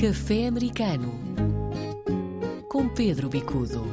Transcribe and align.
Café 0.00 0.46
Americano 0.46 1.12
com 2.68 2.88
Pedro 2.88 3.28
Bicudo. 3.28 3.84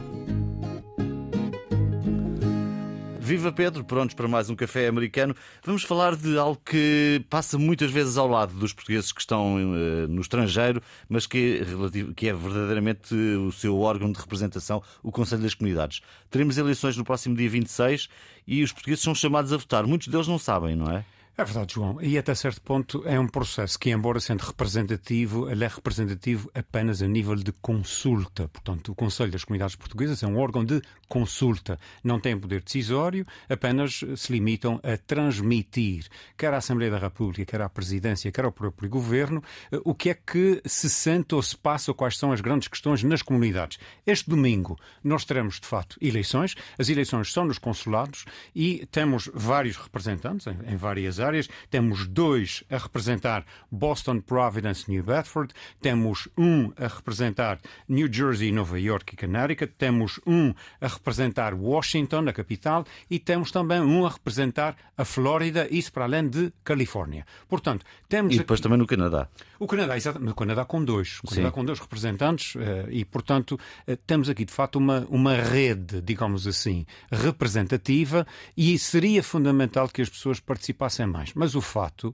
Viva 3.19 3.51
Pedro, 3.51 3.83
prontos 3.83 4.13
para 4.13 4.27
mais 4.27 4.47
um 4.47 4.55
café 4.55 4.87
americano. 4.87 5.35
Vamos 5.63 5.81
falar 5.81 6.15
de 6.15 6.37
algo 6.37 6.61
que 6.63 7.25
passa 7.27 7.57
muitas 7.57 7.89
vezes 7.89 8.17
ao 8.17 8.27
lado 8.27 8.53
dos 8.53 8.71
portugueses 8.71 9.11
que 9.11 9.19
estão 9.19 9.55
uh, 9.55 10.07
no 10.07 10.21
estrangeiro, 10.21 10.79
mas 11.09 11.25
que 11.25 11.63
é, 11.63 12.13
que 12.13 12.27
é 12.29 12.33
verdadeiramente 12.35 13.15
o 13.15 13.51
seu 13.51 13.79
órgão 13.79 14.11
de 14.11 14.19
representação, 14.19 14.83
o 15.01 15.11
Conselho 15.11 15.41
das 15.41 15.55
Comunidades. 15.55 16.01
Teremos 16.29 16.59
eleições 16.59 16.95
no 16.95 17.03
próximo 17.03 17.35
dia 17.35 17.49
26 17.49 18.09
e 18.45 18.61
os 18.61 18.71
portugueses 18.71 19.03
são 19.03 19.15
chamados 19.15 19.51
a 19.51 19.57
votar. 19.57 19.87
Muitos 19.87 20.07
deles 20.07 20.27
não 20.27 20.37
sabem, 20.37 20.75
não 20.75 20.91
é? 20.91 21.03
É 21.37 21.43
verdade, 21.43 21.73
João. 21.73 22.01
E 22.01 22.17
até 22.17 22.33
certo 22.33 22.61
ponto 22.61 23.03
é 23.05 23.19
um 23.19 23.27
processo 23.27 23.77
que, 23.77 23.89
embora 23.89 24.21
sendo 24.21 24.39
representativo, 24.39 25.49
ele 25.49 25.65
é 25.65 25.67
representativo 25.67 26.49
apenas 26.53 27.01
a 27.01 27.07
nível 27.07 27.35
de 27.35 27.51
consulta. 27.51 28.47
Portanto, 28.47 28.93
o 28.93 28.95
Conselho 28.95 29.33
das 29.33 29.43
Comunidades 29.43 29.75
Portuguesas 29.75 30.23
é 30.23 30.27
um 30.27 30.37
órgão 30.37 30.63
de 30.63 30.81
consulta. 31.09 31.77
Não 32.01 32.21
tem 32.21 32.39
poder 32.39 32.61
decisório, 32.61 33.27
apenas 33.49 33.99
se 34.15 34.31
limitam 34.31 34.79
a 34.81 34.95
transmitir, 34.95 36.07
quer 36.37 36.53
à 36.53 36.57
Assembleia 36.57 36.89
da 36.89 36.97
República, 36.97 37.43
quer 37.43 37.61
à 37.61 37.67
Presidência, 37.67 38.31
quer 38.31 38.45
ao 38.45 38.51
próprio 38.51 38.89
Governo, 38.89 39.43
eh, 39.73 39.81
o 39.83 39.93
que 39.93 40.11
é 40.11 40.13
que 40.13 40.61
se 40.65 40.89
sente 40.89 41.35
ou 41.35 41.43
se 41.43 41.57
passa, 41.57 41.91
ou 41.91 41.95
quais 41.95 42.17
são 42.17 42.31
as 42.31 42.39
grandes 42.39 42.69
questões 42.69 43.03
nas 43.03 43.21
comunidades. 43.21 43.77
Este 44.07 44.29
domingo 44.29 44.79
nós 45.03 45.25
teremos, 45.25 45.59
de 45.59 45.67
facto, 45.67 45.97
eleições. 46.01 46.55
As 46.79 46.87
eleições 46.87 47.33
são 47.33 47.43
nos 47.43 47.59
consulados 47.59 48.23
e 48.55 48.85
temos 48.89 49.29
vários 49.33 49.75
representantes 49.75 50.47
em, 50.47 50.77
várias 50.77 51.19
áreas 51.19 51.24
áreas. 51.25 51.49
Temos 51.69 52.07
dois 52.07 52.63
a 52.69 52.77
representar 52.77 53.45
Boston, 53.71 54.19
Providence, 54.21 54.89
New 54.89 55.03
Bedford. 55.03 55.53
Temos 55.81 56.27
um 56.37 56.71
a 56.77 56.87
representar 56.87 57.59
New 57.89 58.11
Jersey, 58.11 58.51
Nova 58.51 58.79
York 58.79 59.13
e 59.13 59.17
Connecticut. 59.17 59.73
Temos 59.77 60.19
um 60.25 60.53
a 60.79 60.87
representar 60.87 61.53
Washington, 61.53 62.29
a 62.29 62.33
capital. 62.33 62.85
E 63.09 63.19
temos 63.19 63.51
também 63.51 63.81
um 63.81 64.05
a 64.05 64.09
representar 64.09 64.75
a 64.97 65.03
Flórida, 65.03 65.67
isso 65.69 65.91
para 65.91 66.05
além 66.05 66.29
de 66.29 66.53
Califórnia. 66.63 67.25
Portanto, 67.47 67.85
temos. 68.07 68.33
E 68.33 68.37
depois 68.37 68.59
aqui... 68.59 68.63
também 68.63 68.77
no 68.77 68.87
Canadá. 68.87 69.27
O 69.59 69.67
Canadá, 69.67 69.97
exatamente. 69.97 70.31
O 70.31 70.35
Canadá 70.35 70.65
com 70.65 70.83
dois. 70.83 71.19
O 71.23 71.27
Canadá 71.27 71.49
Sim. 71.49 71.53
com 71.53 71.65
dois 71.65 71.79
representantes. 71.79 72.55
Eh, 72.55 72.87
e, 72.89 73.05
portanto, 73.05 73.59
eh, 73.87 73.97
temos 74.07 74.29
aqui, 74.29 74.45
de 74.45 74.53
facto, 74.53 74.75
uma, 74.75 75.05
uma 75.09 75.35
rede, 75.35 76.01
digamos 76.01 76.47
assim, 76.47 76.85
representativa. 77.11 78.27
E 78.55 78.77
seria 78.77 79.23
fundamental 79.23 79.87
que 79.87 80.01
as 80.01 80.09
pessoas 80.09 80.39
participassem 80.39 81.05
mais. 81.15 81.33
Mas 81.33 81.55
o 81.55 81.61
fato 81.61 82.13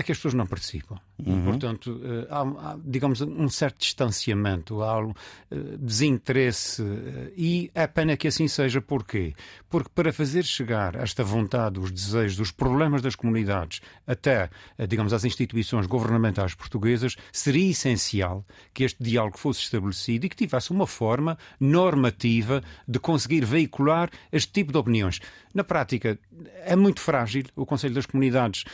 é 0.00 0.02
que 0.02 0.12
as 0.12 0.18
pessoas 0.18 0.34
não 0.34 0.46
participam. 0.46 0.98
Uhum. 1.24 1.44
Portanto, 1.44 2.00
eh, 2.02 2.26
há, 2.30 2.76
digamos, 2.84 3.20
um 3.20 3.48
certo 3.48 3.78
distanciamento, 3.78 4.82
há 4.82 4.98
um 5.04 5.10
eh, 5.50 5.56
desinteresse. 5.78 6.82
Eh, 6.82 7.32
e 7.36 7.70
é 7.74 7.86
pena 7.86 8.16
que 8.16 8.28
assim 8.28 8.48
seja. 8.48 8.80
Porquê? 8.80 9.34
Porque 9.68 9.90
para 9.94 10.12
fazer 10.12 10.44
chegar 10.44 10.94
esta 10.96 11.22
vontade, 11.22 11.78
os 11.78 11.90
desejos, 11.90 12.40
os 12.40 12.50
problemas 12.50 13.02
das 13.02 13.14
comunidades 13.14 13.80
até, 14.06 14.50
digamos, 14.88 15.12
às 15.12 15.24
instituições 15.24 15.86
governamentais 15.86 16.54
portuguesas, 16.54 17.16
seria 17.32 17.70
essencial 17.70 18.44
que 18.72 18.84
este 18.84 19.02
diálogo 19.02 19.38
fosse 19.38 19.60
estabelecido 19.60 20.26
e 20.26 20.28
que 20.28 20.36
tivesse 20.36 20.70
uma 20.70 20.86
forma 20.86 21.38
normativa 21.58 22.62
de 22.88 22.98
conseguir 22.98 23.44
veicular 23.44 24.10
este 24.32 24.52
tipo 24.52 24.72
de 24.72 24.78
opiniões. 24.78 25.20
Na 25.52 25.64
prática, 25.64 26.18
é 26.64 26.74
muito 26.74 27.00
frágil. 27.00 27.44
O 27.54 27.66
Conselho 27.66 27.94
das 27.94 28.06
Comunidades 28.06 28.64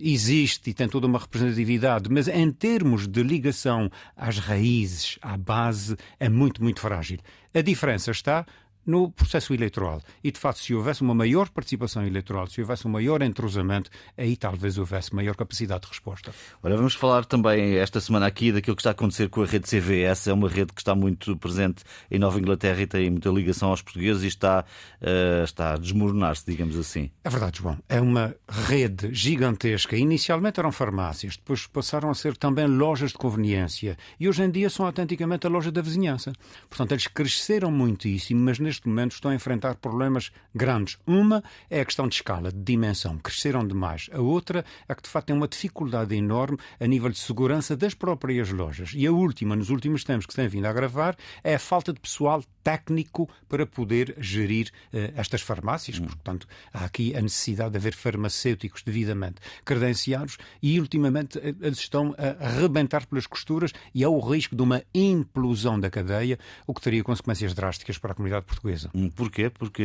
existe 0.00 0.65
e 0.66 0.74
tem 0.74 0.88
toda 0.88 1.06
uma 1.06 1.18
representatividade, 1.18 2.10
mas 2.10 2.28
em 2.28 2.50
termos 2.50 3.06
de 3.06 3.22
ligação 3.22 3.90
às 4.16 4.38
raízes, 4.38 5.18
à 5.22 5.36
base, 5.36 5.96
é 6.18 6.28
muito, 6.28 6.62
muito 6.62 6.80
frágil. 6.80 7.18
A 7.54 7.60
diferença 7.62 8.10
está 8.10 8.44
no 8.86 9.10
processo 9.10 9.52
eleitoral. 9.52 10.00
E, 10.22 10.30
de 10.30 10.38
facto, 10.38 10.60
se 10.60 10.74
houvesse 10.74 11.02
uma 11.02 11.14
maior 11.14 11.48
participação 11.48 12.06
eleitoral, 12.06 12.46
se 12.46 12.60
houvesse 12.60 12.86
um 12.86 12.90
maior 12.90 13.22
entrosamento, 13.22 13.90
aí 14.16 14.36
talvez 14.36 14.78
houvesse 14.78 15.14
maior 15.14 15.34
capacidade 15.34 15.82
de 15.82 15.88
resposta. 15.88 16.32
Olha, 16.62 16.76
vamos 16.76 16.94
falar 16.94 17.24
também 17.24 17.76
esta 17.76 18.00
semana 18.00 18.26
aqui 18.26 18.52
daquilo 18.52 18.76
que 18.76 18.80
está 18.80 18.90
a 18.90 18.92
acontecer 18.92 19.28
com 19.28 19.42
a 19.42 19.46
rede 19.46 19.68
CVS. 19.68 20.28
É 20.28 20.32
uma 20.32 20.48
rede 20.48 20.72
que 20.72 20.80
está 20.80 20.94
muito 20.94 21.36
presente 21.36 21.82
em 22.10 22.18
Nova 22.18 22.38
Inglaterra 22.38 22.80
e 22.82 22.86
tem 22.86 23.10
muita 23.10 23.30
ligação 23.30 23.70
aos 23.70 23.82
portugueses 23.82 24.22
e 24.22 24.28
está, 24.28 24.64
uh, 25.00 25.44
está 25.44 25.74
a 25.74 25.76
desmoronar-se, 25.76 26.44
digamos 26.46 26.76
assim. 26.76 27.10
É 27.24 27.30
verdade, 27.30 27.58
João. 27.58 27.78
É 27.88 28.00
uma 28.00 28.34
rede 28.48 29.12
gigantesca. 29.12 29.96
Inicialmente 29.96 30.60
eram 30.60 30.70
farmácias, 30.70 31.36
depois 31.36 31.66
passaram 31.66 32.10
a 32.10 32.14
ser 32.14 32.36
também 32.36 32.66
lojas 32.66 33.10
de 33.10 33.18
conveniência 33.18 33.96
e 34.18 34.28
hoje 34.28 34.42
em 34.42 34.50
dia 34.50 34.70
são 34.70 34.86
autenticamente 34.86 35.46
a 35.46 35.50
loja 35.50 35.72
da 35.72 35.82
vizinhança. 35.82 36.32
Portanto, 36.68 36.92
eles 36.92 37.06
cresceram 37.06 37.70
muitíssimo, 37.70 38.40
mas 38.40 38.58
neste 38.58 38.75
neste 38.76 38.88
momento 38.88 39.12
estão 39.12 39.30
a 39.30 39.34
enfrentar 39.34 39.74
problemas 39.76 40.30
grandes. 40.54 40.98
Uma 41.06 41.42
é 41.70 41.80
a 41.80 41.84
questão 41.84 42.06
de 42.08 42.14
escala, 42.14 42.52
de 42.52 42.58
dimensão, 42.58 43.18
cresceram 43.18 43.66
demais. 43.66 44.08
A 44.12 44.20
outra 44.20 44.64
é 44.88 44.94
que, 44.94 45.02
de 45.02 45.08
facto, 45.08 45.28
tem 45.28 45.36
uma 45.36 45.48
dificuldade 45.48 46.14
enorme 46.14 46.58
a 46.78 46.86
nível 46.86 47.10
de 47.10 47.18
segurança 47.18 47.76
das 47.76 47.94
próprias 47.94 48.50
lojas. 48.50 48.92
E 48.94 49.06
a 49.06 49.12
última, 49.12 49.56
nos 49.56 49.70
últimos 49.70 50.04
tempos, 50.04 50.26
que 50.26 50.32
se 50.32 50.36
tem 50.36 50.48
vindo 50.48 50.66
a 50.66 50.70
agravar, 50.70 51.16
é 51.42 51.54
a 51.54 51.58
falta 51.58 51.92
de 51.92 52.00
pessoal 52.00 52.42
técnico 52.66 53.28
para 53.48 53.64
poder 53.64 54.16
gerir 54.18 54.72
uh, 54.92 55.12
estas 55.14 55.40
farmácias. 55.40 56.00
Hum. 56.00 56.06
Portanto, 56.06 56.48
há 56.74 56.84
aqui 56.84 57.14
a 57.14 57.22
necessidade 57.22 57.70
de 57.70 57.76
haver 57.76 57.94
farmacêuticos 57.94 58.82
devidamente 58.82 59.36
credenciados 59.64 60.36
e, 60.60 60.80
ultimamente, 60.80 61.38
eh, 61.38 61.54
eles 61.60 61.78
estão 61.78 62.12
a 62.18 62.44
arrebentar 62.44 63.06
pelas 63.06 63.24
costuras 63.24 63.72
e 63.94 64.02
há 64.02 64.08
o 64.08 64.18
risco 64.18 64.56
de 64.56 64.62
uma 64.62 64.82
implosão 64.92 65.78
da 65.78 65.88
cadeia, 65.88 66.40
o 66.66 66.74
que 66.74 66.80
teria 66.80 67.04
consequências 67.04 67.54
drásticas 67.54 67.98
para 67.98 68.10
a 68.10 68.14
comunidade 68.16 68.44
portuguesa. 68.46 68.90
Hum, 68.92 69.10
porquê? 69.10 69.48
Porque 69.48 69.84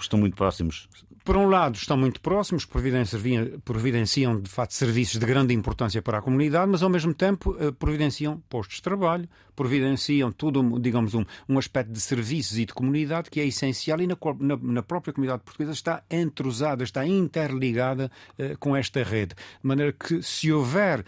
estão 0.00 0.18
muito 0.18 0.34
próximos. 0.34 0.88
Por 1.24 1.36
um 1.36 1.48
lado, 1.48 1.76
estão 1.76 1.96
muito 1.96 2.20
próximos, 2.20 2.64
providenciam 2.64 4.40
de 4.40 4.50
facto 4.50 4.72
serviços 4.72 5.18
de 5.18 5.26
grande 5.26 5.54
importância 5.54 6.02
para 6.02 6.18
a 6.18 6.22
comunidade, 6.22 6.70
mas 6.70 6.82
ao 6.82 6.90
mesmo 6.90 7.14
tempo 7.14 7.56
eh, 7.60 7.70
providenciam 7.70 8.42
postos 8.48 8.76
de 8.76 8.82
trabalho, 8.82 9.28
providenciam 9.54 10.32
tudo, 10.32 10.78
digamos, 10.80 11.14
um, 11.14 11.24
um 11.48 11.58
aspecto 11.58 11.92
de 11.92 12.00
serviços 12.00 12.58
e 12.58 12.64
de 12.64 12.72
comunidade 12.72 13.30
que 13.30 13.40
é 13.40 13.46
essencial 13.46 14.00
e 14.00 14.06
na, 14.06 14.16
na, 14.38 14.56
na 14.56 14.82
própria 14.82 15.12
comunidade 15.12 15.42
portuguesa 15.42 15.72
está 15.72 16.02
entrosada, 16.10 16.82
está 16.82 17.06
interligada 17.06 18.10
uh, 18.38 18.56
com 18.58 18.74
esta 18.76 19.02
rede. 19.02 19.34
De 19.34 19.66
maneira 19.68 19.92
que, 19.92 20.22
se 20.22 20.52
houver 20.52 21.00
uh, 21.00 21.04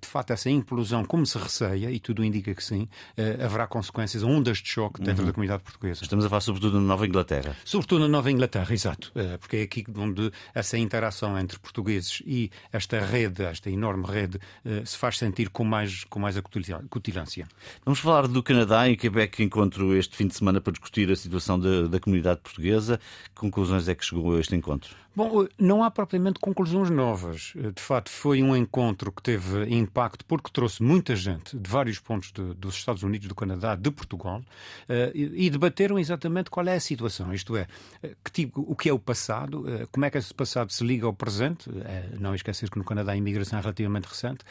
de 0.00 0.08
facto 0.08 0.30
essa 0.32 0.48
implosão, 0.50 1.04
como 1.04 1.26
se 1.26 1.38
receia, 1.38 1.90
e 1.90 1.98
tudo 1.98 2.24
indica 2.24 2.54
que 2.54 2.64
sim, 2.64 2.82
uh, 3.18 3.44
haverá 3.44 3.66
consequências, 3.66 4.22
ondas 4.22 4.58
de 4.58 4.68
choque 4.68 5.00
dentro 5.02 5.22
uhum. 5.22 5.28
da 5.28 5.32
comunidade 5.32 5.62
portuguesa. 5.62 6.02
Estamos 6.02 6.24
a 6.24 6.28
falar 6.28 6.40
sobretudo 6.40 6.80
na 6.80 6.86
Nova 6.86 7.06
Inglaterra. 7.06 7.56
Sobretudo 7.64 8.00
na 8.00 8.08
Nova 8.08 8.30
Inglaterra, 8.30 8.72
exato. 8.72 9.12
porque 9.40 9.57
é 9.58 9.62
aqui 9.62 9.84
onde 9.96 10.30
essa 10.54 10.78
interação 10.78 11.38
entre 11.38 11.58
portugueses 11.58 12.22
e 12.26 12.50
esta 12.72 13.00
rede, 13.00 13.42
esta 13.42 13.70
enorme 13.70 14.06
rede, 14.06 14.38
se 14.84 14.96
faz 14.96 15.18
sentir 15.18 15.48
com 15.50 15.64
mais, 15.64 16.04
com 16.04 16.18
mais 16.18 16.36
acutilância. 16.36 17.46
Vamos 17.84 18.00
falar 18.00 18.26
do 18.26 18.42
Canadá 18.42 18.88
e 18.88 18.96
Quebec 18.96 19.42
encontro 19.42 19.96
este 19.96 20.16
fim 20.16 20.26
de 20.26 20.34
semana 20.34 20.60
para 20.60 20.72
discutir 20.72 21.10
a 21.10 21.16
situação 21.16 21.58
da, 21.58 21.88
da 21.88 22.00
comunidade 22.00 22.40
portuguesa. 22.40 22.98
Que 23.34 23.40
conclusões 23.40 23.88
é 23.88 23.94
que 23.94 24.04
chegou 24.04 24.36
a 24.36 24.40
este 24.40 24.54
encontro? 24.54 24.94
Bom, 25.18 25.48
não 25.58 25.82
há 25.82 25.90
propriamente 25.90 26.38
conclusões 26.38 26.90
novas. 26.90 27.52
De 27.74 27.82
facto, 27.82 28.08
foi 28.08 28.40
um 28.40 28.54
encontro 28.54 29.10
que 29.10 29.20
teve 29.20 29.64
impacto 29.74 30.24
porque 30.24 30.48
trouxe 30.48 30.80
muita 30.80 31.16
gente 31.16 31.58
de 31.58 31.68
vários 31.68 31.98
pontos 31.98 32.30
de, 32.30 32.54
dos 32.54 32.76
Estados 32.76 33.02
Unidos, 33.02 33.26
do 33.26 33.34
Canadá, 33.34 33.74
de 33.74 33.90
Portugal, 33.90 34.38
uh, 34.38 34.94
e, 35.12 35.46
e, 35.46 35.50
debateram 35.50 35.98
exatamente 35.98 36.50
qual 36.50 36.64
é 36.68 36.76
a 36.76 36.80
situação. 36.80 37.34
Isto 37.34 37.56
é, 37.56 37.66
eh, 38.00 38.14
que 38.22 38.30
tipo, 38.30 38.64
o 38.68 38.76
que 38.76 38.88
é 38.88 38.92
o 38.92 38.98
passado, 39.00 39.62
uh, 39.62 39.88
como 39.90 40.04
é 40.04 40.10
que 40.10 40.18
esse 40.18 40.32
passado 40.32 40.72
se 40.72 40.84
liga 40.84 41.04
ao 41.04 41.12
presente. 41.12 41.68
Não 42.20 42.32
esquecer 42.32 42.70
que 42.70 42.78
no 42.78 42.84
Canadá 42.84 43.10
a 43.10 43.16
imigração 43.16 43.58
é 43.58 43.62
relativamente 43.62 44.06
recente. 44.06 44.44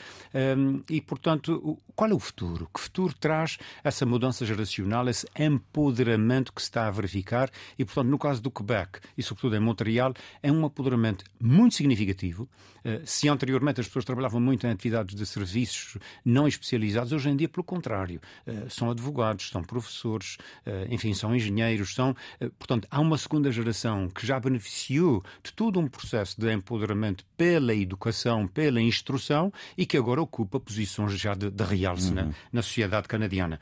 e, 0.90 1.00
portanto, 1.00 1.78
qual 1.96 2.10
é 2.10 2.14
o 2.14 2.20
futuro? 2.20 2.70
Que 2.74 2.82
futuro 2.82 3.14
traz 3.18 3.58
essa 3.84 4.06
mudança 4.06 4.46
geracional, 4.46 5.08
esse 5.08 5.26
empoderamento 5.40 6.52
que 6.52 6.62
se 6.62 6.68
está 6.68 6.88
a 6.88 6.92
verificar? 6.92 7.50
E, 7.80 7.86
portanto, 7.86 8.10
no 8.10 8.20
caso 8.20 8.42
do 8.42 8.52
Quebec, 8.52 9.00
e 9.18 9.24
sobretudo 9.24 9.56
em 9.56 9.60
Montreal, 9.60 10.14
é 10.44 10.52
um 10.52 10.57
um 10.58 10.66
apoderamento 10.66 11.24
muito 11.40 11.76
significativo. 11.76 12.50
Eh, 12.84 13.02
se 13.04 13.28
anteriormente 13.28 13.82
as 13.82 13.88
pessoas 13.88 14.06
trabalhavam 14.06 14.40
muito 14.40 14.66
em 14.66 14.70
atividades 14.70 15.14
de 15.14 15.26
serviços 15.26 15.98
não 16.24 16.48
especializados, 16.48 17.12
hoje 17.12 17.30
em 17.30 17.36
dia, 17.36 17.50
pelo 17.50 17.64
contrário, 17.64 18.22
eh, 18.46 18.66
são 18.70 18.90
advogados, 18.90 19.50
são 19.50 19.62
professores, 19.62 20.38
eh, 20.66 20.88
enfim, 20.90 21.14
são 21.14 21.36
engenheiros, 21.36 21.94
são. 21.94 22.16
Portanto, 22.58 22.88
há 22.90 23.00
uma 23.00 23.18
segunda 23.18 23.52
geração 23.52 24.10
que 24.10 24.26
já 24.26 24.40
beneficiou 24.40 25.24
de 25.44 25.52
todo 25.54 25.80
um 25.80 25.88
processo 25.88 26.40
de 26.40 26.54
empoderamento 26.54 27.26
pela 27.36 27.76
educação, 27.76 28.48
pela 28.48 28.82
instrução 28.82 29.52
e 29.78 29.86
que 29.86 29.98
agora 29.98 30.22
ocupa 30.22 30.60
posições 30.60 31.20
já 31.20 31.34
de, 31.34 31.50
de 31.50 31.64
realce 31.64 32.10
uhum. 32.10 32.16
na, 32.16 32.30
na 32.54 32.62
sociedade 32.62 33.08
canadiana. 33.08 33.60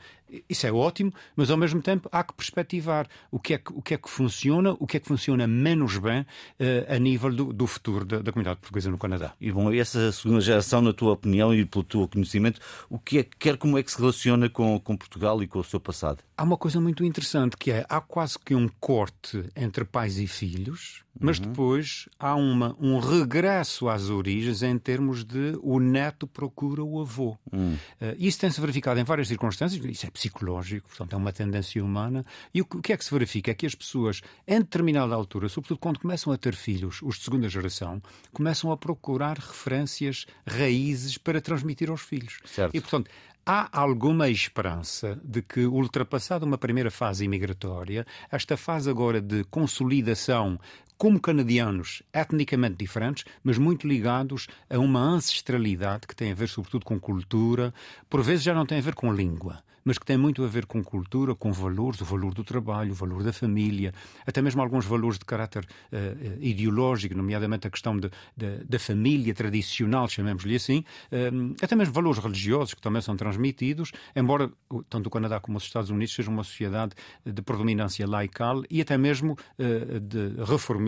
Isso 0.48 0.66
é 0.66 0.72
ótimo, 0.72 1.12
mas 1.34 1.50
ao 1.50 1.56
mesmo 1.56 1.80
tempo 1.80 2.08
há 2.12 2.22
que 2.22 2.34
perspectivar 2.34 3.08
o 3.30 3.38
que 3.38 3.54
é 3.54 3.58
que, 3.58 3.72
o 3.72 3.82
que, 3.82 3.94
é 3.94 3.98
que 3.98 4.08
funciona, 4.10 4.76
o 4.78 4.86
que 4.86 4.96
é 4.96 5.00
que 5.00 5.06
funciona 5.06 5.46
menos 5.46 5.98
bem 5.98 6.20
uh, 6.20 6.94
a 6.94 6.98
nível 6.98 7.32
do, 7.32 7.52
do 7.52 7.66
futuro 7.66 8.04
da, 8.04 8.18
da, 8.18 8.32
comunidade 8.32 8.60
portuguesa 8.60 8.90
no 8.90 8.98
Canadá. 8.98 9.34
E 9.40 9.52
bom, 9.52 9.72
essa 9.72 10.10
segunda 10.12 10.40
geração, 10.40 10.80
na 10.80 10.92
tua 10.92 11.12
opinião 11.12 11.54
e 11.54 11.64
pelo 11.64 11.84
teu 11.84 12.08
conhecimento, 12.08 12.60
o 12.90 12.98
que 12.98 13.18
é 13.18 13.22
que 13.22 13.36
quer 13.36 13.56
como 13.56 13.78
é 13.78 13.82
que 13.82 13.90
se 13.90 13.98
relaciona 13.98 14.48
com, 14.48 14.78
com 14.80 14.96
Portugal 14.96 15.42
e 15.42 15.46
com 15.46 15.58
o 15.58 15.64
seu 15.64 15.80
passado? 15.80 16.18
Há 16.36 16.42
uma 16.42 16.56
coisa 16.56 16.80
muito 16.80 17.04
interessante 17.04 17.56
que 17.56 17.70
é 17.70 17.86
há 17.88 18.00
quase 18.00 18.38
que 18.38 18.54
um 18.54 18.68
corte 18.80 19.44
entre 19.54 19.84
pais 19.84 20.18
e 20.18 20.26
filhos, 20.26 21.05
mas 21.18 21.38
uhum. 21.38 21.46
depois 21.46 22.08
há 22.18 22.34
uma, 22.34 22.76
um 22.80 22.98
regresso 22.98 23.88
às 23.88 24.10
origens 24.10 24.62
em 24.62 24.78
termos 24.78 25.24
de 25.24 25.58
o 25.62 25.78
neto 25.78 26.26
procura 26.26 26.82
o 26.82 27.00
avô. 27.00 27.36
Uhum. 27.52 27.74
Uh, 27.74 28.14
isso 28.18 28.38
tem-se 28.38 28.60
verificado 28.60 29.00
em 29.00 29.04
várias 29.04 29.28
circunstâncias, 29.28 29.84
isso 29.84 30.06
é 30.06 30.10
psicológico, 30.10 30.88
portanto 30.88 31.12
é 31.12 31.16
uma 31.16 31.32
tendência 31.32 31.84
humana. 31.84 32.24
E 32.52 32.60
o, 32.60 32.64
o 32.64 32.82
que 32.82 32.92
é 32.92 32.96
que 32.96 33.04
se 33.04 33.10
verifica? 33.10 33.50
É 33.50 33.54
que 33.54 33.66
as 33.66 33.74
pessoas, 33.74 34.20
em 34.46 34.58
determinada 34.58 35.14
altura, 35.14 35.48
sobretudo 35.48 35.78
quando 35.78 35.98
começam 35.98 36.32
a 36.32 36.36
ter 36.36 36.54
filhos, 36.54 37.00
os 37.02 37.16
de 37.16 37.24
segunda 37.24 37.48
geração, 37.48 38.02
começam 38.32 38.70
a 38.70 38.76
procurar 38.76 39.38
referências, 39.38 40.26
raízes 40.46 41.18
para 41.18 41.40
transmitir 41.40 41.90
aos 41.90 42.02
filhos. 42.02 42.38
Certo. 42.44 42.74
E, 42.74 42.80
portanto, 42.80 43.10
Há 43.48 43.68
alguma 43.80 44.28
esperança 44.28 45.20
de 45.22 45.40
que, 45.40 45.66
ultrapassada 45.66 46.44
uma 46.44 46.58
primeira 46.58 46.90
fase 46.90 47.24
imigratória, 47.24 48.04
esta 48.28 48.56
fase 48.56 48.90
agora 48.90 49.20
de 49.20 49.44
consolidação 49.44 50.58
como 50.98 51.20
canadianos 51.20 52.02
etnicamente 52.12 52.76
diferentes, 52.76 53.24
mas 53.42 53.58
muito 53.58 53.86
ligados 53.86 54.46
a 54.68 54.78
uma 54.78 55.00
ancestralidade 55.00 56.06
que 56.06 56.16
tem 56.16 56.32
a 56.32 56.34
ver 56.34 56.48
sobretudo 56.48 56.84
com 56.84 56.98
cultura, 56.98 57.72
por 58.08 58.22
vezes 58.22 58.44
já 58.44 58.54
não 58.54 58.66
tem 58.66 58.78
a 58.78 58.82
ver 58.82 58.94
com 58.94 59.12
língua 59.12 59.62
mas 59.86 59.98
que 59.98 60.04
tem 60.04 60.16
muito 60.16 60.42
a 60.42 60.48
ver 60.48 60.66
com 60.66 60.82
cultura, 60.82 61.32
com 61.32 61.52
valores, 61.52 62.00
o 62.00 62.04
valor 62.04 62.34
do 62.34 62.42
trabalho, 62.42 62.90
o 62.90 62.94
valor 62.94 63.22
da 63.22 63.32
família, 63.32 63.94
até 64.26 64.42
mesmo 64.42 64.60
alguns 64.60 64.84
valores 64.84 65.16
de 65.16 65.24
caráter 65.24 65.64
uh, 65.64 66.38
ideológico, 66.40 67.14
nomeadamente 67.14 67.68
a 67.68 67.70
questão 67.70 67.96
de, 67.96 68.10
de, 68.36 68.64
da 68.68 68.80
família 68.80 69.32
tradicional, 69.32 70.08
chamemos-lhe 70.08 70.56
assim, 70.56 70.84
uh, 71.12 71.54
até 71.62 71.76
mesmo 71.76 71.94
valores 71.94 72.18
religiosos 72.18 72.74
que 72.74 72.82
também 72.82 73.00
são 73.00 73.16
transmitidos, 73.16 73.92
embora 74.16 74.50
tanto 74.90 75.06
o 75.06 75.10
Canadá 75.10 75.38
como 75.38 75.56
os 75.56 75.62
Estados 75.62 75.88
Unidos 75.88 76.12
sejam 76.12 76.34
uma 76.34 76.42
sociedade 76.42 76.92
de 77.24 77.40
predominância 77.40 78.04
laical 78.08 78.64
e 78.68 78.80
até 78.80 78.98
mesmo 78.98 79.34
uh, 79.34 80.00
de 80.00 80.42
reformista, 80.42 80.85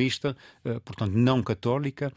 portanto 0.84 1.12
não 1.12 1.42
católica, 1.42 2.12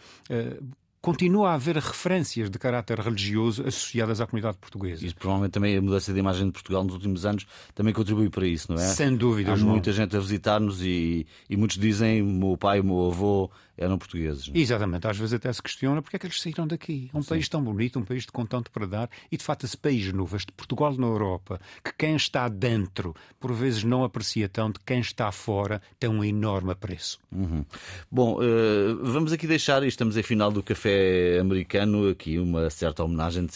continua 1.02 1.50
a 1.50 1.54
haver 1.56 1.76
referências 1.78 2.50
de 2.50 2.60
caráter 2.60 3.00
religioso 3.00 3.64
associadas 3.68 4.22
à 4.22 4.28
comunidade 4.28 4.58
portuguesa. 4.58 5.04
Isso 5.04 5.16
provavelmente 5.16 5.52
também 5.52 5.76
a 5.76 5.82
mudança 5.82 6.14
de 6.14 6.20
imagem 6.20 6.46
de 6.46 6.52
Portugal 6.52 6.84
nos 6.84 6.94
últimos 6.94 7.26
anos 7.26 7.48
também 7.74 7.92
contribui 7.92 8.30
para 8.30 8.46
isso, 8.46 8.72
não 8.72 8.80
é? 8.80 8.86
Sem 8.86 9.16
dúvida. 9.16 9.52
Há 9.52 9.56
João. 9.56 9.72
muita 9.72 9.92
gente 9.92 10.16
a 10.16 10.20
visitar-nos 10.20 10.82
e, 10.84 11.26
e 11.50 11.58
muitos 11.58 11.78
dizem 11.78 12.22
meu 12.22 12.56
pai, 12.56 12.82
meu 12.82 13.08
avô 13.08 13.50
eram 13.82 13.98
portugueses. 13.98 14.48
Não? 14.48 14.56
É? 14.56 14.60
Exatamente, 14.60 15.08
às 15.08 15.18
vezes 15.18 15.34
até 15.34 15.52
se 15.52 15.62
questiona 15.62 16.02
porque 16.02 16.16
é 16.16 16.20
que 16.20 16.28
eles 16.28 16.40
saíram 16.40 16.68
daqui. 16.68 17.10
Um 17.14 17.22
Sim. 17.22 17.30
país 17.30 17.50
tão 17.50 17.64
bonito, 17.64 18.00
um 18.00 18.06
país 18.06 18.24
de 18.24 18.32
com 18.32 18.46
tanto 18.46 18.72
para 18.72 18.86
dar, 18.86 19.10
e 19.32 19.38
de 19.38 19.44
facto 19.44 19.66
esse 19.66 19.76
país 19.76 20.12
novo, 20.14 20.36
este 20.36 20.52
Portugal 20.52 20.94
na 20.94 21.08
Europa, 21.08 21.60
que 21.84 21.92
quem 21.98 22.16
está 22.16 22.48
dentro 22.48 23.16
por 23.40 23.52
vezes 23.54 23.84
não 23.84 24.04
aprecia 24.04 24.48
tanto, 24.48 24.80
quem 24.86 25.00
está 25.00 25.32
fora 25.32 25.82
tem 26.00 26.10
um 26.10 26.24
enorme 26.24 26.72
apreço. 26.72 27.20
Uhum. 27.32 27.66
Bom, 28.12 28.36
uh, 28.36 29.04
vamos 29.04 29.32
aqui 29.32 29.48
deixar, 29.48 29.84
e 29.84 29.88
estamos 29.88 30.16
em 30.16 30.24
final 30.24 30.52
do 30.52 30.62
café 30.62 31.40
americano, 31.40 32.10
aqui 32.10 32.38
uma 32.38 32.70
certa 32.70 33.04
homenagem, 33.04 33.46
de, 33.46 33.52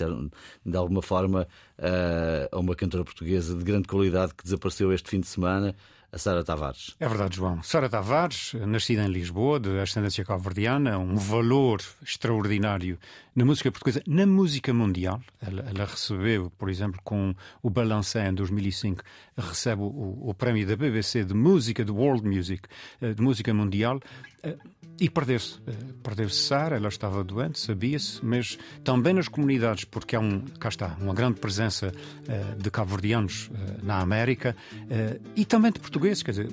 de 0.65 0.77
alguma 0.77 1.01
forma, 1.01 1.47
uh, 1.77 2.55
a 2.55 2.59
uma 2.59 2.75
cantora 2.75 3.03
portuguesa 3.03 3.55
de 3.55 3.63
grande 3.63 3.87
qualidade 3.87 4.33
que 4.33 4.43
desapareceu 4.43 4.91
este 4.91 5.09
fim 5.09 5.19
de 5.19 5.27
semana 5.27 5.75
a 6.15 6.17
Sara 6.17 6.45
Tavares. 6.45 6.95
É 6.97 7.09
verdade, 7.09 7.35
João. 7.35 7.61
Sara 7.61 7.89
Tavares, 7.89 8.53
nascida 8.65 9.03
em 9.03 9.09
Lisboa, 9.09 9.59
de 9.59 9.77
ascendência 9.81 10.23
calverdiana, 10.23 10.97
um 10.97 11.17
valor 11.17 11.81
extraordinário 12.01 12.97
na 13.35 13.43
música 13.43 13.69
portuguesa, 13.69 14.01
na 14.07 14.25
música 14.25 14.73
mundial. 14.73 15.21
Ela, 15.45 15.65
ela 15.69 15.85
recebeu, 15.85 16.49
por 16.57 16.69
exemplo, 16.69 17.01
com 17.03 17.35
o 17.61 17.69
Balancé 17.69 18.29
em 18.29 18.33
2005, 18.33 19.03
recebe 19.37 19.81
o, 19.81 20.29
o, 20.29 20.33
prémio 20.33 20.65
da 20.65 20.77
BBC 20.77 21.25
de 21.25 21.33
música, 21.33 21.83
de 21.83 21.91
World 21.91 22.25
Music, 22.25 22.63
eh, 23.01 23.13
de 23.13 23.21
música 23.21 23.53
mundial. 23.53 23.99
Eh, 24.41 24.55
e 24.97 25.09
perdeu-se. 25.09 25.59
Eh, 25.67 25.73
perdeu-se 26.01 26.37
Sara, 26.37 26.77
ela 26.77 26.87
estava 26.87 27.21
doente, 27.25 27.59
sabia-se, 27.59 28.23
mas 28.23 28.57
também 28.81 29.13
nas 29.13 29.27
comunidades, 29.27 29.83
porque 29.83 30.15
há 30.15 30.21
um, 30.21 30.39
cá 30.57 30.69
está, 30.69 30.95
uma 31.01 31.13
grande 31.13 31.41
presença 31.41 31.91
de 32.57 32.71
cabo-verdianos 32.71 33.49
uh, 33.49 33.85
na 33.85 33.99
América 33.99 34.55
e 35.35 35.45
também 35.45 35.71
de 35.71 35.79
portugueses, 36.05 36.23
quer 36.23 36.31
dizer, 36.31 36.47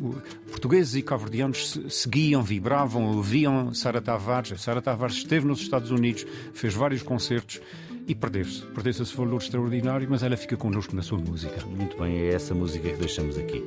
portugueses 0.51 0.95
e 0.95 1.03
cabo-verdianos 1.03 1.79
seguiam, 1.91 2.43
vibravam, 2.43 3.17
ouviam 3.17 3.75
Sara 3.75 4.01
Tavares. 4.01 4.61
Sara 4.61 4.81
Tavares 4.81 5.17
esteve 5.17 5.47
nos 5.47 5.61
Estados 5.61 5.91
Unidos, 5.91 6.25
fez 6.55 6.73
vários 6.75 7.03
concertos 7.03 7.61
e 8.07 8.15
perdeu-se. 8.15 8.63
Perdeu-se 8.67 9.03
esse 9.03 9.17
valor 9.17 9.41
extraordinário, 9.41 10.09
mas 10.09 10.23
ela 10.23 10.37
fica 10.37 10.57
connosco 10.57 10.97
na 10.97 11.03
sua 11.03 11.19
música. 11.19 11.65
Muito 11.67 11.99
bem, 11.99 12.17
é 12.17 12.35
essa 12.35 12.55
música 12.55 12.89
que 12.89 12.97
deixamos 12.97 13.37
aqui. 13.37 13.63